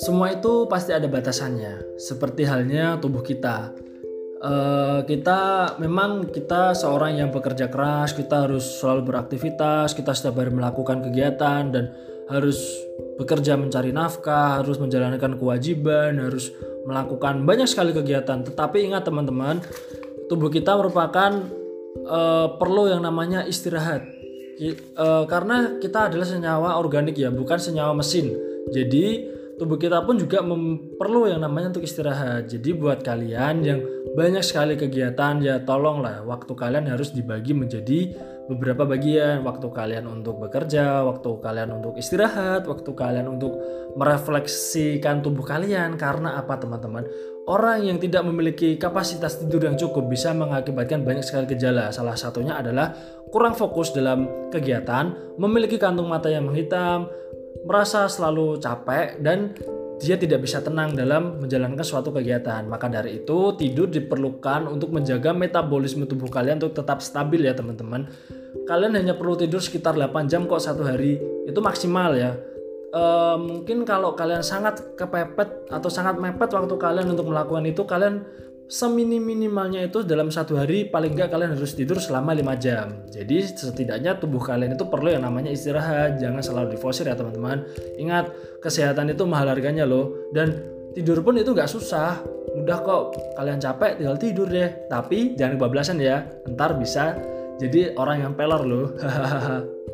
Semua 0.00 0.32
itu 0.32 0.64
pasti 0.66 0.96
ada 0.96 1.06
batasannya, 1.06 2.00
seperti 2.00 2.48
halnya 2.48 2.98
tubuh 2.98 3.20
kita. 3.20 3.74
Uh, 4.40 5.04
kita 5.04 5.76
memang 5.76 6.32
kita 6.32 6.72
seorang 6.72 7.20
yang 7.20 7.28
bekerja 7.28 7.68
keras, 7.68 8.16
kita 8.16 8.48
harus 8.48 8.80
selalu 8.80 9.12
beraktivitas, 9.12 9.92
kita 9.92 10.16
setiap 10.16 10.40
hari 10.40 10.50
melakukan 10.50 11.04
kegiatan 11.04 11.68
dan 11.68 11.92
harus 12.32 12.58
bekerja 13.20 13.60
mencari 13.60 13.92
nafkah, 13.92 14.64
harus 14.64 14.80
menjalankan 14.80 15.36
kewajiban, 15.36 16.16
harus 16.16 16.50
melakukan 16.88 17.44
banyak 17.44 17.68
sekali 17.68 17.92
kegiatan. 17.92 18.40
Tetapi 18.40 18.90
ingat 18.90 19.04
teman-teman, 19.04 19.60
tubuh 20.32 20.48
kita 20.48 20.74
merupakan 20.74 21.44
uh, 22.08 22.56
perlu 22.56 22.88
yang 22.88 23.04
namanya 23.04 23.44
istirahat. 23.44 24.19
Uh, 24.60 25.24
karena 25.24 25.80
kita 25.80 26.12
adalah 26.12 26.28
senyawa 26.28 26.76
organik 26.76 27.16
ya, 27.16 27.32
bukan 27.32 27.56
senyawa 27.56 27.96
mesin. 27.96 28.36
Jadi 28.68 29.24
tubuh 29.60 29.76
kita 29.76 30.00
pun 30.08 30.16
juga 30.16 30.40
perlu 30.96 31.28
yang 31.28 31.44
namanya 31.44 31.76
untuk 31.76 31.84
istirahat. 31.84 32.48
Jadi 32.48 32.72
buat 32.72 33.04
kalian 33.04 33.60
yang 33.60 33.84
banyak 34.16 34.40
sekali 34.40 34.80
kegiatan 34.80 35.36
ya 35.44 35.60
tolonglah 35.60 36.24
waktu 36.24 36.56
kalian 36.56 36.88
harus 36.88 37.12
dibagi 37.12 37.52
menjadi 37.52 38.08
beberapa 38.48 38.88
bagian. 38.88 39.44
Waktu 39.44 39.68
kalian 39.68 40.08
untuk 40.08 40.40
bekerja, 40.40 41.04
waktu 41.04 41.28
kalian 41.44 41.76
untuk 41.76 42.00
istirahat, 42.00 42.64
waktu 42.64 42.88
kalian 42.96 43.28
untuk 43.28 43.60
merefleksikan 44.00 45.20
tubuh 45.20 45.44
kalian. 45.44 46.00
Karena 46.00 46.40
apa 46.40 46.56
teman-teman? 46.56 47.04
Orang 47.44 47.84
yang 47.84 48.00
tidak 48.00 48.24
memiliki 48.24 48.80
kapasitas 48.80 49.36
tidur 49.44 49.68
yang 49.68 49.76
cukup 49.76 50.08
bisa 50.08 50.32
mengakibatkan 50.32 51.04
banyak 51.04 51.22
sekali 51.22 51.52
gejala. 51.52 51.92
Salah 51.92 52.16
satunya 52.16 52.56
adalah 52.56 52.96
kurang 53.28 53.52
fokus 53.52 53.92
dalam 53.92 54.48
kegiatan, 54.48 55.36
memiliki 55.36 55.76
kantung 55.76 56.06
mata 56.06 56.30
yang 56.30 56.46
menghitam, 56.46 57.10
merasa 57.64 58.08
selalu 58.08 58.60
capek 58.60 59.20
dan 59.20 59.52
dia 60.00 60.16
tidak 60.16 60.48
bisa 60.48 60.64
tenang 60.64 60.96
dalam 60.96 61.44
menjalankan 61.44 61.84
suatu 61.84 62.08
kegiatan. 62.08 62.64
Maka 62.64 62.88
dari 62.88 63.20
itu, 63.20 63.52
tidur 63.60 63.84
diperlukan 63.92 64.64
untuk 64.64 64.96
menjaga 64.96 65.36
metabolisme 65.36 66.08
tubuh 66.08 66.32
kalian 66.32 66.56
untuk 66.56 66.72
tetap 66.72 67.04
stabil 67.04 67.44
ya 67.44 67.52
teman-teman. 67.52 68.08
Kalian 68.64 68.96
hanya 68.96 69.12
perlu 69.12 69.36
tidur 69.36 69.60
sekitar 69.60 69.92
8 70.00 70.24
jam 70.24 70.48
kok 70.48 70.64
satu 70.64 70.88
hari. 70.88 71.20
Itu 71.44 71.60
maksimal 71.60 72.16
ya. 72.16 72.32
E, 72.90 73.02
mungkin 73.36 73.84
kalau 73.84 74.16
kalian 74.16 74.40
sangat 74.40 74.96
kepepet 74.96 75.68
atau 75.68 75.92
sangat 75.92 76.16
mepet 76.16 76.48
waktu 76.48 76.74
kalian 76.80 77.12
untuk 77.12 77.28
melakukan 77.28 77.68
itu, 77.68 77.84
kalian 77.84 78.24
seminim-minimalnya 78.70 79.90
itu 79.90 80.06
dalam 80.06 80.30
satu 80.30 80.54
hari 80.54 80.86
paling 80.86 81.18
nggak 81.18 81.34
kalian 81.34 81.58
harus 81.58 81.74
tidur 81.74 81.98
selama 81.98 82.30
5 82.38 82.54
jam. 82.62 83.02
Jadi 83.10 83.42
setidaknya 83.50 84.16
tubuh 84.22 84.38
kalian 84.38 84.78
itu 84.78 84.86
perlu 84.86 85.10
yang 85.10 85.26
namanya 85.26 85.50
istirahat. 85.50 86.22
Jangan 86.22 86.38
selalu 86.38 86.78
diforsir 86.78 87.10
ya 87.10 87.18
teman-teman. 87.18 87.66
Ingat 87.98 88.30
kesehatan 88.62 89.10
itu 89.10 89.26
mahal 89.26 89.50
harganya 89.50 89.82
loh. 89.82 90.30
Dan 90.30 90.54
tidur 90.94 91.18
pun 91.26 91.34
itu 91.34 91.50
nggak 91.50 91.66
susah. 91.66 92.22
Mudah 92.54 92.78
kok. 92.86 93.18
Kalian 93.34 93.58
capek 93.58 93.98
tinggal 93.98 94.16
tidur 94.16 94.46
deh. 94.46 94.86
Tapi 94.86 95.34
jangan 95.34 95.58
kebablasan 95.58 95.98
ya. 95.98 96.22
Ntar 96.46 96.78
bisa 96.78 97.18
jadi 97.58 97.98
orang 97.98 98.22
yang 98.22 98.32
peler 98.38 98.62
loh. 98.62 98.94